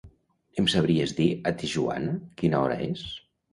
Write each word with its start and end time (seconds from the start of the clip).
Em 0.61 0.69
sabries 0.73 1.13
dir 1.19 1.27
a 1.51 1.53
Tijuana 1.61 2.17
quina 2.43 2.65
hora 2.65 2.83
és? 2.91 3.07